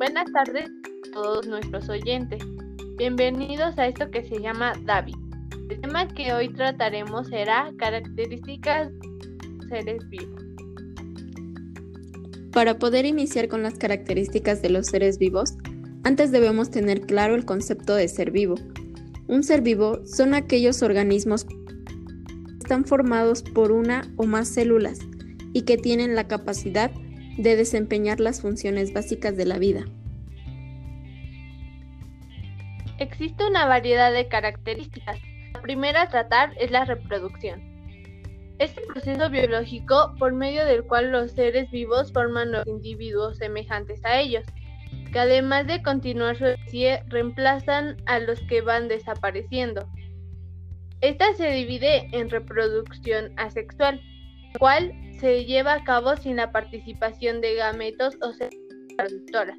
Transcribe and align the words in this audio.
Buenas 0.00 0.32
tardes 0.32 0.64
a 0.64 1.12
todos 1.12 1.46
nuestros 1.46 1.86
oyentes. 1.90 2.42
Bienvenidos 2.96 3.76
a 3.76 3.86
esto 3.86 4.10
que 4.10 4.24
se 4.26 4.40
llama 4.40 4.72
David. 4.86 5.16
El 5.68 5.78
tema 5.78 6.08
que 6.08 6.32
hoy 6.32 6.48
trataremos 6.48 7.28
será 7.28 7.70
características 7.76 8.88
de 8.98 9.68
seres 9.68 10.08
vivos. 10.08 10.42
Para 12.50 12.78
poder 12.78 13.04
iniciar 13.04 13.48
con 13.48 13.62
las 13.62 13.74
características 13.74 14.62
de 14.62 14.70
los 14.70 14.86
seres 14.86 15.18
vivos, 15.18 15.58
antes 16.02 16.32
debemos 16.32 16.70
tener 16.70 17.02
claro 17.02 17.34
el 17.34 17.44
concepto 17.44 17.94
de 17.94 18.08
ser 18.08 18.30
vivo. 18.30 18.54
Un 19.28 19.42
ser 19.42 19.60
vivo 19.60 20.00
son 20.06 20.32
aquellos 20.32 20.82
organismos 20.82 21.44
que 21.44 21.54
están 22.58 22.86
formados 22.86 23.42
por 23.42 23.70
una 23.70 24.10
o 24.16 24.24
más 24.24 24.48
células 24.48 25.00
y 25.52 25.64
que 25.64 25.76
tienen 25.76 26.14
la 26.14 26.26
capacidad 26.26 26.90
de 27.36 27.56
desempeñar 27.56 28.20
las 28.20 28.40
funciones 28.40 28.92
básicas 28.92 29.36
de 29.36 29.46
la 29.46 29.58
vida. 29.58 29.84
Existe 32.98 33.46
una 33.46 33.66
variedad 33.66 34.12
de 34.12 34.28
características. 34.28 35.18
La 35.54 35.62
primera 35.62 36.02
a 36.02 36.08
tratar 36.10 36.52
es 36.58 36.70
la 36.70 36.84
reproducción. 36.84 37.62
Este 38.58 38.82
proceso 38.82 39.30
biológico 39.30 40.14
por 40.18 40.34
medio 40.34 40.66
del 40.66 40.84
cual 40.84 41.10
los 41.10 41.32
seres 41.32 41.70
vivos 41.70 42.12
forman 42.12 42.52
los 42.52 42.66
individuos 42.66 43.38
semejantes 43.38 44.04
a 44.04 44.20
ellos, 44.20 44.44
que 45.12 45.18
además 45.18 45.66
de 45.66 45.82
continuar 45.82 46.36
su 46.36 46.44
especie 46.44 47.02
reemplazan 47.08 47.96
a 48.04 48.18
los 48.18 48.38
que 48.42 48.60
van 48.60 48.88
desapareciendo. 48.88 49.88
Esta 51.00 51.32
se 51.32 51.50
divide 51.52 52.08
en 52.12 52.28
reproducción 52.28 53.32
asexual, 53.38 54.02
cual 54.58 54.92
se 55.20 55.44
lleva 55.44 55.74
a 55.74 55.84
cabo 55.84 56.16
sin 56.16 56.36
la 56.36 56.50
participación 56.50 57.40
de 57.40 57.54
gametos 57.54 58.16
o 58.22 58.32
reproductoras. 58.32 59.58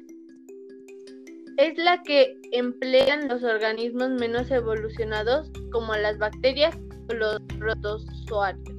Es 1.58 1.76
la 1.78 2.02
que 2.02 2.36
emplean 2.52 3.28
los 3.28 3.42
organismos 3.42 4.10
menos 4.10 4.50
evolucionados 4.50 5.50
como 5.70 5.94
las 5.94 6.18
bacterias 6.18 6.76
o 7.10 7.14
los 7.14 7.40
protozoarios 7.58 8.76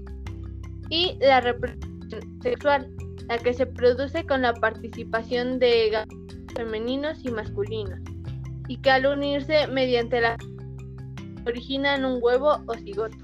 y 0.90 1.18
la 1.22 1.42
reproducción 1.42 2.42
sexual, 2.42 2.90
la 3.30 3.38
que 3.38 3.54
se 3.54 3.66
produce 3.66 4.26
con 4.26 4.42
la 4.42 4.54
participación 4.54 5.59
de 5.59 5.90
gametos 5.90 6.24
femeninos 6.56 7.24
y 7.24 7.32
masculinos, 7.32 8.00
y 8.68 8.78
que 8.78 8.92
al 8.92 9.06
unirse 9.06 9.68
mediante 9.68 10.22
la 10.22 10.38
originan 11.46 12.06
un 12.06 12.20
huevo 12.22 12.62
o 12.68 12.74
cigoto. 12.76 13.23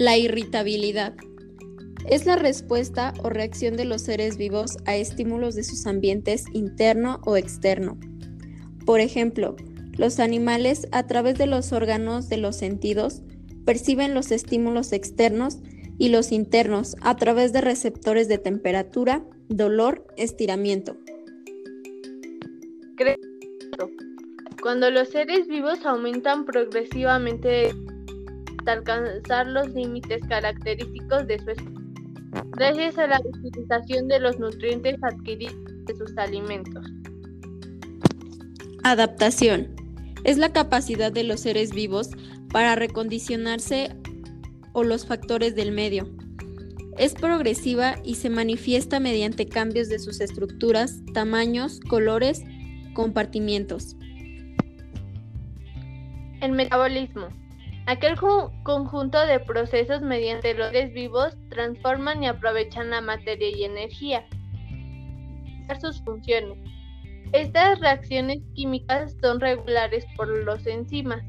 La 0.00 0.16
irritabilidad 0.16 1.12
es 2.08 2.24
la 2.24 2.36
respuesta 2.36 3.12
o 3.22 3.28
reacción 3.28 3.76
de 3.76 3.84
los 3.84 4.00
seres 4.00 4.38
vivos 4.38 4.78
a 4.86 4.96
estímulos 4.96 5.54
de 5.54 5.62
sus 5.62 5.86
ambientes 5.86 6.46
interno 6.54 7.20
o 7.26 7.36
externo. 7.36 7.98
Por 8.86 9.00
ejemplo, 9.00 9.56
los 9.98 10.18
animales 10.18 10.88
a 10.90 11.06
través 11.06 11.36
de 11.36 11.46
los 11.46 11.74
órganos 11.74 12.30
de 12.30 12.38
los 12.38 12.56
sentidos 12.56 13.20
perciben 13.66 14.14
los 14.14 14.30
estímulos 14.30 14.94
externos 14.94 15.58
y 15.98 16.08
los 16.08 16.32
internos 16.32 16.96
a 17.02 17.18
través 17.18 17.52
de 17.52 17.60
receptores 17.60 18.26
de 18.26 18.38
temperatura, 18.38 19.22
dolor, 19.50 20.06
estiramiento. 20.16 20.96
Cuando 24.62 24.90
los 24.90 25.10
seres 25.10 25.46
vivos 25.46 25.84
aumentan 25.84 26.46
progresivamente 26.46 27.74
hasta 28.70 28.92
alcanzar 28.94 29.46
los 29.46 29.68
límites 29.70 30.20
característicos 30.28 31.26
de 31.26 31.38
su 31.38 31.50
especie, 31.50 31.70
gracias 32.52 32.98
a 32.98 33.06
la 33.06 33.20
utilización 33.20 34.08
de 34.08 34.20
los 34.20 34.38
nutrientes 34.38 34.96
adquiridos 35.02 35.56
de 35.86 35.96
sus 35.96 36.16
alimentos. 36.16 36.86
Adaptación. 38.84 39.74
Es 40.24 40.36
la 40.36 40.52
capacidad 40.52 41.10
de 41.10 41.24
los 41.24 41.40
seres 41.40 41.72
vivos 41.72 42.10
para 42.52 42.74
recondicionarse 42.74 43.96
o 44.72 44.84
los 44.84 45.06
factores 45.06 45.54
del 45.54 45.72
medio. 45.72 46.08
Es 46.98 47.14
progresiva 47.14 47.94
y 48.04 48.16
se 48.16 48.28
manifiesta 48.28 49.00
mediante 49.00 49.46
cambios 49.46 49.88
de 49.88 49.98
sus 49.98 50.20
estructuras, 50.20 51.00
tamaños, 51.14 51.80
colores, 51.80 52.42
compartimientos. 52.94 53.96
El 56.42 56.52
metabolismo. 56.52 57.28
Aquel 57.86 58.16
conjunto 58.62 59.26
de 59.26 59.40
procesos 59.40 60.00
mediante 60.02 60.54
los 60.54 60.70
seres 60.70 60.92
vivos 60.92 61.36
transforman 61.48 62.22
y 62.22 62.28
aprovechan 62.28 62.90
la 62.90 63.00
materia 63.00 63.48
y 63.48 63.64
energía. 63.64 64.24
Sus 65.80 66.02
funciones. 66.02 66.58
Estas 67.32 67.78
reacciones 67.78 68.40
químicas 68.54 69.14
son 69.22 69.40
regulares 69.40 70.04
por 70.16 70.28
los 70.28 70.66
enzimas. 70.66 71.22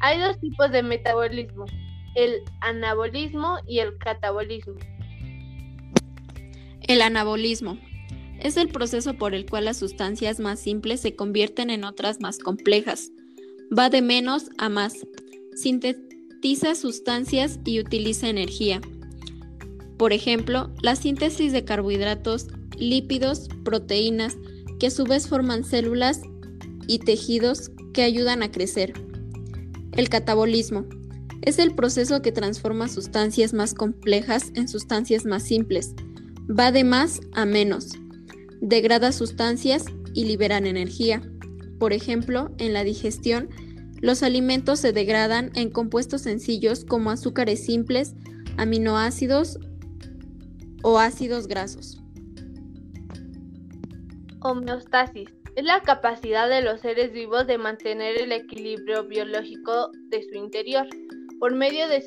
Hay 0.00 0.20
dos 0.20 0.38
tipos 0.40 0.70
de 0.70 0.82
metabolismo, 0.82 1.64
el 2.14 2.42
anabolismo 2.60 3.56
y 3.66 3.78
el 3.78 3.96
catabolismo. 3.98 4.74
El 6.82 7.00
anabolismo 7.00 7.78
es 8.40 8.56
el 8.56 8.68
proceso 8.68 9.14
por 9.14 9.34
el 9.34 9.48
cual 9.48 9.66
las 9.66 9.78
sustancias 9.78 10.40
más 10.40 10.60
simples 10.60 11.00
se 11.00 11.14
convierten 11.14 11.70
en 11.70 11.84
otras 11.84 12.20
más 12.20 12.38
complejas. 12.38 13.10
Va 13.76 13.88
de 13.88 14.02
menos 14.02 14.50
a 14.58 14.68
más. 14.68 15.06
Sintetiza 15.54 16.74
sustancias 16.74 17.60
y 17.64 17.80
utiliza 17.80 18.28
energía. 18.28 18.80
Por 19.98 20.12
ejemplo, 20.12 20.70
la 20.82 20.96
síntesis 20.96 21.52
de 21.52 21.64
carbohidratos, 21.64 22.48
lípidos, 22.76 23.48
proteínas, 23.64 24.36
que 24.80 24.88
a 24.88 24.90
su 24.90 25.04
vez 25.04 25.28
forman 25.28 25.64
células 25.64 26.22
y 26.88 26.98
tejidos 26.98 27.70
que 27.92 28.02
ayudan 28.02 28.42
a 28.42 28.50
crecer. 28.50 28.94
El 29.92 30.08
catabolismo 30.08 30.86
es 31.42 31.58
el 31.58 31.74
proceso 31.74 32.22
que 32.22 32.32
transforma 32.32 32.88
sustancias 32.88 33.52
más 33.52 33.74
complejas 33.74 34.52
en 34.54 34.68
sustancias 34.68 35.24
más 35.24 35.42
simples. 35.42 35.94
Va 36.48 36.72
de 36.72 36.84
más 36.84 37.20
a 37.32 37.44
menos. 37.44 37.90
Degrada 38.60 39.12
sustancias 39.12 39.84
y 40.14 40.24
liberan 40.24 40.66
energía. 40.66 41.20
Por 41.78 41.92
ejemplo, 41.92 42.54
en 42.58 42.72
la 42.72 42.84
digestión, 42.84 43.48
los 44.02 44.24
alimentos 44.24 44.80
se 44.80 44.92
degradan 44.92 45.52
en 45.54 45.70
compuestos 45.70 46.22
sencillos 46.22 46.84
como 46.84 47.10
azúcares 47.10 47.64
simples, 47.64 48.14
aminoácidos 48.58 49.58
o 50.82 50.98
ácidos 50.98 51.46
grasos. 51.46 52.02
Homeostasis 54.40 55.28
es 55.54 55.64
la 55.64 55.80
capacidad 55.82 56.48
de 56.48 56.62
los 56.62 56.80
seres 56.80 57.12
vivos 57.12 57.46
de 57.46 57.58
mantener 57.58 58.20
el 58.20 58.32
equilibrio 58.32 59.06
biológico 59.06 59.92
de 60.08 60.24
su 60.24 60.34
interior 60.34 60.86
por 61.38 61.54
medio 61.54 61.86
de 61.88 62.04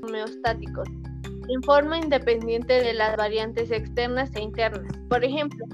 homeostáticos, 0.00 0.88
en 1.48 1.62
forma 1.64 1.98
independiente 1.98 2.74
de 2.74 2.94
las 2.94 3.16
variantes 3.16 3.72
externas 3.72 4.30
e 4.36 4.42
internas. 4.42 4.96
Por 5.08 5.24
ejemplo, 5.24 5.66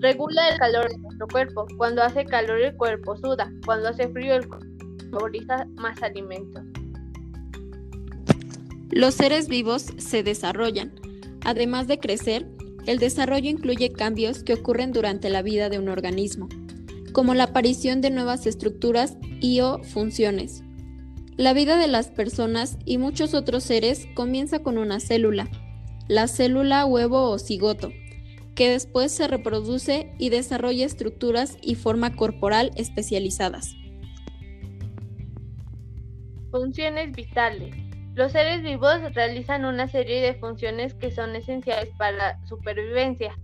regula 0.00 0.48
el 0.48 0.58
calor 0.58 0.88
de 0.88 0.98
nuestro 0.98 1.26
cuerpo. 1.28 1.66
Cuando 1.76 2.02
hace 2.02 2.24
calor 2.24 2.60
el 2.60 2.76
cuerpo 2.76 3.16
suda, 3.16 3.52
cuando 3.64 3.88
hace 3.88 4.08
frío 4.08 4.34
el 4.34 4.48
cuerpo 4.48 4.66
favoriza 5.10 5.66
más 5.76 6.02
alimentos. 6.02 6.62
Los 8.90 9.14
seres 9.14 9.48
vivos 9.48 9.86
se 9.98 10.22
desarrollan. 10.22 10.92
Además 11.44 11.86
de 11.86 11.98
crecer, 11.98 12.46
el 12.86 12.98
desarrollo 12.98 13.48
incluye 13.50 13.92
cambios 13.92 14.42
que 14.42 14.54
ocurren 14.54 14.92
durante 14.92 15.30
la 15.30 15.42
vida 15.42 15.68
de 15.68 15.78
un 15.78 15.88
organismo, 15.88 16.48
como 17.12 17.34
la 17.34 17.44
aparición 17.44 18.00
de 18.00 18.10
nuevas 18.10 18.46
estructuras 18.46 19.16
y 19.40 19.60
o 19.60 19.82
funciones. 19.82 20.62
La 21.36 21.52
vida 21.52 21.76
de 21.76 21.86
las 21.86 22.08
personas 22.08 22.78
y 22.84 22.98
muchos 22.98 23.34
otros 23.34 23.62
seres 23.62 24.06
comienza 24.14 24.60
con 24.60 24.78
una 24.78 25.00
célula, 25.00 25.48
la 26.08 26.26
célula 26.26 26.84
huevo 26.86 27.30
o 27.30 27.38
cigoto, 27.38 27.90
que 28.58 28.70
después 28.70 29.12
se 29.12 29.28
reproduce 29.28 30.12
y 30.18 30.30
desarrolla 30.30 30.84
estructuras 30.84 31.56
y 31.62 31.76
forma 31.76 32.16
corporal 32.16 32.72
especializadas. 32.74 33.76
Funciones 36.50 37.12
vitales. 37.12 37.72
Los 38.16 38.32
seres 38.32 38.64
vivos 38.64 39.14
realizan 39.14 39.64
una 39.64 39.86
serie 39.86 40.20
de 40.20 40.34
funciones 40.34 40.94
que 40.94 41.12
son 41.12 41.36
esenciales 41.36 41.90
para 41.98 42.16
la 42.16 42.46
supervivencia. 42.46 43.38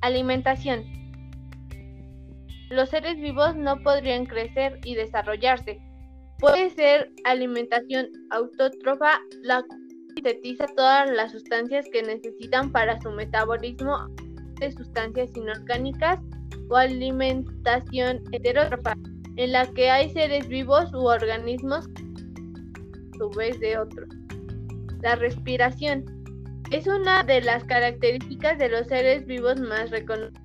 Alimentación. 0.00 0.82
Los 2.68 2.88
seres 2.88 3.14
vivos 3.20 3.54
no 3.54 3.80
podrían 3.84 4.26
crecer 4.26 4.80
y 4.82 4.96
desarrollarse. 4.96 5.78
Puede 6.40 6.70
ser 6.70 7.12
alimentación 7.24 8.08
autótrofa, 8.30 9.20
la 9.40 9.64
sintetiza 10.16 10.66
todas 10.76 11.08
las 11.12 11.30
sustancias 11.30 11.86
que 11.92 12.02
necesitan 12.02 12.72
para 12.72 13.00
su 13.00 13.12
metabolismo 13.12 14.08
sustancias 14.74 15.30
inorgánicas, 15.36 16.20
o 16.68 16.76
alimentación 16.76 18.22
heterótrofa, 18.32 18.94
en 19.36 19.52
la 19.52 19.66
que 19.66 19.90
hay 19.90 20.10
seres 20.10 20.48
vivos 20.48 20.92
u 20.92 21.06
organismos 21.06 21.88
su 23.16 23.30
vez 23.30 23.58
de 23.60 23.78
otros. 23.78 24.08
La 25.02 25.14
respiración. 25.16 26.04
Es 26.70 26.86
una 26.86 27.22
de 27.22 27.40
las 27.40 27.64
características 27.64 28.58
de 28.58 28.68
los 28.68 28.86
seres 28.88 29.26
vivos 29.26 29.58
más 29.60 29.90
reconocidos. 29.90 30.42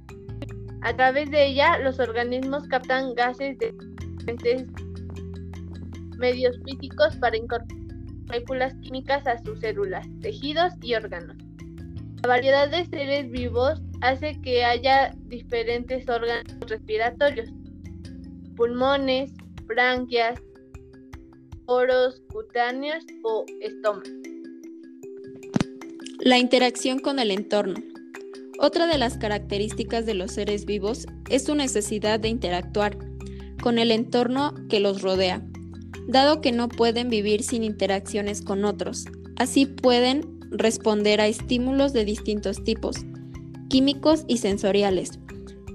A 0.81 0.95
través 0.95 1.29
de 1.31 1.47
ella, 1.47 1.79
los 1.79 1.99
organismos 1.99 2.67
captan 2.67 3.13
gases 3.15 3.57
de 3.57 3.73
diferentes 4.17 4.67
medios 6.17 6.57
físicos 6.63 7.15
para 7.17 7.35
incorporar 7.35 7.83
moléculas 8.27 8.73
químicas 8.75 9.27
a 9.27 9.37
sus 9.43 9.59
células, 9.59 10.07
tejidos 10.21 10.73
y 10.81 10.95
órganos. 10.95 11.35
La 12.21 12.29
variedad 12.29 12.69
de 12.69 12.85
seres 12.85 13.29
vivos 13.29 13.81
hace 14.03 14.37
que 14.41 14.65
haya 14.65 15.15
diferentes 15.27 16.07
órganos 16.09 16.43
respiratorios, 16.67 17.49
pulmones, 18.57 19.31
branquias, 19.65 20.37
poros 21.65 22.21
cutáneos 22.27 23.05
o 23.23 23.45
estómago. 23.61 24.03
La 26.19 26.37
interacción 26.37 26.99
con 26.99 27.17
el 27.17 27.31
entorno. 27.31 27.75
Otra 28.59 28.87
de 28.87 28.97
las 28.97 29.17
características 29.17 30.05
de 30.05 30.15
los 30.15 30.33
seres 30.33 30.65
vivos 30.65 31.05
es 31.29 31.45
su 31.45 31.55
necesidad 31.55 32.19
de 32.19 32.27
interactuar 32.27 32.97
con 33.61 33.79
el 33.79 33.89
entorno 33.89 34.53
que 34.69 34.81
los 34.81 35.01
rodea, 35.01 35.41
dado 36.09 36.41
que 36.41 36.51
no 36.51 36.67
pueden 36.67 37.09
vivir 37.09 37.41
sin 37.41 37.63
interacciones 37.63 38.41
con 38.41 38.65
otros. 38.65 39.05
Así 39.37 39.65
pueden 39.65 40.41
responder 40.51 41.21
a 41.21 41.27
estímulos 41.27 41.93
de 41.93 42.03
distintos 42.03 42.63
tipos, 42.65 42.97
químicos 43.73 44.23
y 44.27 44.37
sensoriales, 44.37 45.19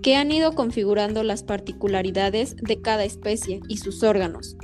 que 0.05 0.15
han 0.15 0.31
ido 0.31 0.53
configurando 0.53 1.25
las 1.25 1.43
particularidades 1.43 2.55
de 2.55 2.81
cada 2.81 3.03
especie 3.03 3.59
y 3.69 3.79
sus 3.79 4.05
órganos. 4.05 4.56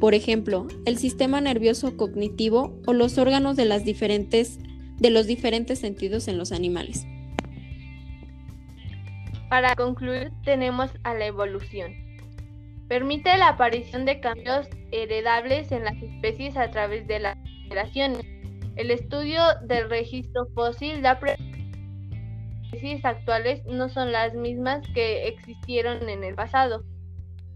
Por 0.00 0.12
ejemplo, 0.12 0.66
el 0.86 0.98
sistema 0.98 1.40
nervioso 1.40 1.96
cognitivo 1.96 2.76
o 2.88 2.92
los 2.92 3.16
órganos 3.16 3.54
de, 3.54 3.64
los 3.64 3.84
diferentes 3.84 4.58
sentidos 5.78 6.26
en 6.26 6.36
los 6.36 6.50
animales. 6.50 7.06
Para 9.48 9.76
concluir, 9.76 10.32
tenemos 10.42 10.90
a 11.04 11.14
la 11.14 11.26
evolución. 11.26 11.92
Permite 12.88 13.36
la 13.38 13.50
aparición 13.50 14.04
de 14.04 14.18
cambios 14.18 14.66
heredables 14.90 15.70
en 15.70 15.84
las 15.84 15.94
especies 16.02 16.56
a 16.56 16.72
través 16.72 17.06
de 17.06 17.20
las 17.20 17.38
generaciones. 17.62 18.26
El 18.74 18.90
estudio 18.90 19.42
del 19.68 19.88
registro 19.88 20.48
fósil 20.56 21.02
da 21.02 21.20
especies 22.72 23.04
actuales 23.04 23.64
no 23.66 23.88
son 23.88 24.12
las 24.12 24.34
mismas 24.34 24.86
que 24.94 25.26
existieron 25.26 26.08
en 26.08 26.22
el 26.22 26.34
pasado. 26.34 26.84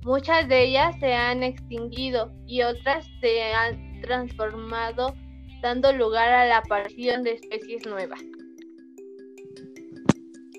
Muchas 0.02 0.48
de 0.48 0.64
ellas 0.64 0.96
se 1.00 1.14
han 1.14 1.42
extinguido 1.42 2.32
y 2.46 2.62
otras 2.62 3.06
se 3.20 3.42
han 3.52 4.00
transformado, 4.02 5.14
dando 5.62 5.92
lugar 5.92 6.28
a 6.30 6.46
la 6.46 6.58
aparición 6.58 7.22
de 7.22 7.32
especies 7.32 7.86
nuevas. 7.86 8.20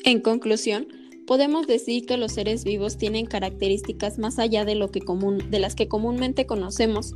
En 0.03 0.21
conclusión, 0.21 0.87
podemos 1.27 1.67
decir 1.67 2.05
que 2.05 2.17
los 2.17 2.31
seres 2.31 2.63
vivos 2.63 2.97
tienen 2.97 3.25
características 3.25 4.17
más 4.17 4.39
allá 4.39 4.65
de, 4.65 4.75
lo 4.75 4.89
que 4.89 5.01
común, 5.01 5.51
de 5.51 5.59
las 5.59 5.75
que 5.75 5.87
comúnmente 5.87 6.45
conocemos, 6.45 7.13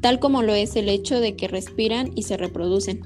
tal 0.00 0.20
como 0.20 0.42
lo 0.42 0.54
es 0.54 0.76
el 0.76 0.88
hecho 0.88 1.20
de 1.20 1.36
que 1.36 1.48
respiran 1.48 2.10
y 2.14 2.24
se 2.24 2.36
reproducen. 2.36 3.00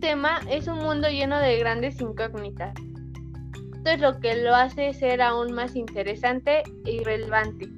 Tema 0.00 0.40
es 0.48 0.66
un 0.66 0.78
mundo 0.78 1.08
lleno 1.08 1.38
de 1.38 1.58
grandes 1.58 2.00
incógnitas. 2.00 2.74
Esto 3.76 3.90
es 3.90 4.00
lo 4.00 4.18
que 4.18 4.34
lo 4.42 4.54
hace 4.54 4.94
ser 4.94 5.20
aún 5.20 5.52
más 5.52 5.76
interesante 5.76 6.62
e 6.86 7.02
relevante. 7.04 7.68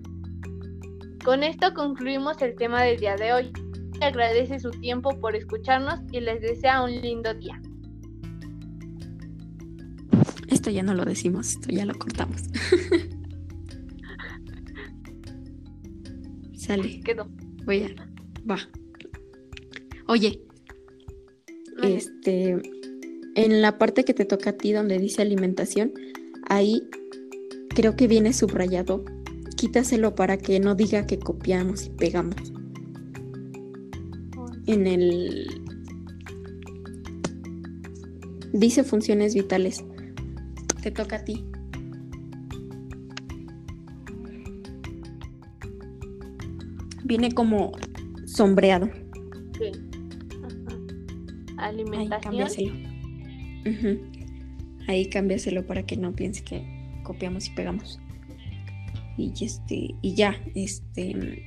Con 1.25 1.43
esto 1.43 1.75
concluimos 1.75 2.41
el 2.43 2.55
tema 2.55 2.85
del 2.85 3.01
día 3.01 3.17
de 3.17 3.33
hoy. 3.33 3.53
Agradece 4.01 4.61
su 4.61 4.71
tiempo 4.71 5.19
por 5.21 5.35
escucharnos 5.35 5.99
y 6.13 6.21
les 6.21 6.41
desea 6.41 6.85
un 6.85 6.93
lindo 6.93 7.35
día. 7.35 7.61
Esto 10.49 10.71
ya 10.71 10.85
no 10.85 10.95
lo 10.95 11.05
decimos, 11.05 11.49
esto 11.51 11.71
ya 11.71 11.85
lo 11.85 11.95
cortamos. 11.95 12.43
Sale. 16.55 17.01
Quedó. 17.01 17.27
Voy 17.65 17.83
a. 17.83 17.89
Va. 18.49 18.59
Oye. 20.07 20.41
Este. 21.83 22.61
En 23.35 23.63
la 23.63 23.79
parte 23.79 24.05
que 24.05 24.15
te 24.15 24.25
toca 24.25 24.51
a 24.51 24.53
ti 24.53 24.73
donde 24.73 24.99
dice 24.99 25.23
alimentación, 25.23 25.93
ahí 26.49 26.83
creo 27.69 27.97
que 27.97 28.07
viene 28.07 28.33
subrayado. 28.33 29.05
Quítaselo 29.57 30.15
para 30.15 30.37
que 30.37 30.61
no 30.61 30.75
diga 30.75 31.07
que 31.07 31.19
copiamos 31.19 31.87
y 31.87 31.91
pegamos. 31.91 32.37
En 34.67 34.87
el. 34.87 35.47
Dice 38.53 38.85
funciones 38.85 39.35
vitales. 39.35 39.85
Te 40.83 40.91
toca 40.91 41.17
a 41.17 41.25
ti. 41.25 41.45
Viene 47.05 47.33
como 47.33 47.73
sombreado. 48.27 48.91
Sí. 49.59 49.92
Alimentación. 51.63 52.49
Ahí, 53.65 54.01
Ahí 54.89 55.07
cámbiaselo 55.07 55.67
para 55.67 55.85
que 55.85 55.97
no 55.97 56.13
piense 56.13 56.43
que 56.43 56.65
copiamos 57.05 57.47
y 57.47 57.51
pegamos. 57.51 58.01
Y 59.17 59.33
este, 59.45 59.95
y 60.03 60.15
ya, 60.15 60.41
este. 60.55 61.45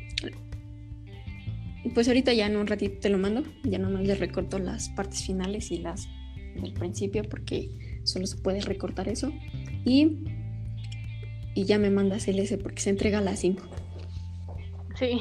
Pues 1.93 2.07
ahorita 2.07 2.33
ya 2.33 2.47
en 2.47 2.55
un 2.55 2.67
ratito 2.67 2.99
te 2.99 3.09
lo 3.09 3.17
mando. 3.17 3.43
Ya 3.63 3.77
nomás 3.77 4.03
le 4.03 4.15
recorto 4.15 4.59
las 4.59 4.89
partes 4.89 5.23
finales 5.23 5.71
y 5.71 5.77
las 5.77 6.07
del 6.55 6.73
principio 6.73 7.23
porque 7.23 7.69
solo 8.03 8.25
se 8.27 8.37
puede 8.37 8.61
recortar 8.61 9.09
eso. 9.09 9.31
Y, 9.83 10.23
y 11.53 11.65
ya 11.65 11.77
me 11.77 11.89
mandas 11.89 12.27
el 12.27 12.39
S 12.39 12.57
porque 12.57 12.81
se 12.81 12.89
entrega 12.89 13.19
a 13.19 13.21
las 13.21 13.39
5. 13.39 13.61
Sí. 14.97 15.19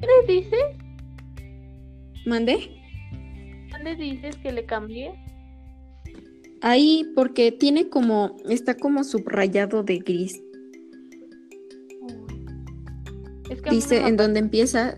¿Qué 0.00 0.06
le 0.06 0.34
dices? 0.34 0.60
¿Mandé? 2.26 2.75
¿Dónde 3.76 3.96
dices 3.96 4.36
que 4.36 4.52
le 4.52 4.64
cambié? 4.64 5.14
Ahí 6.62 7.12
porque 7.14 7.52
tiene 7.52 7.90
como, 7.90 8.36
está 8.48 8.74
como 8.74 9.04
subrayado 9.04 9.82
de 9.82 9.98
gris. 9.98 10.42
Dice 13.70 14.06
en 14.06 14.16
donde 14.16 14.40
empieza, 14.40 14.96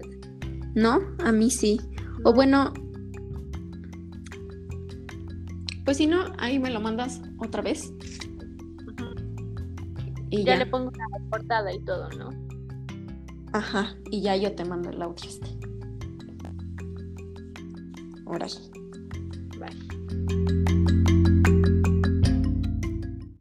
¿no? 0.74 1.00
A 1.24 1.32
mí 1.32 1.50
sí. 1.50 1.80
O 2.24 2.32
bueno, 2.32 2.72
pues 5.84 5.96
si 5.96 6.06
no, 6.06 6.32
ahí 6.38 6.58
me 6.58 6.70
lo 6.70 6.80
mandas 6.80 7.20
otra 7.38 7.62
vez. 7.62 7.92
Y 10.30 10.44
ya, 10.44 10.56
le 10.56 10.66
pongo 10.66 10.92
la 10.92 11.30
portada 11.30 11.72
y 11.72 11.80
todo, 11.80 12.08
¿no? 12.10 12.30
Ajá, 13.52 13.96
y 14.10 14.20
ya 14.20 14.36
yo 14.36 14.54
te 14.54 14.64
mando 14.64 14.90
el 14.90 15.00
audio 15.02 15.28
este. 15.28 15.67
Sí. 18.48 18.70
Bye. 19.58 20.67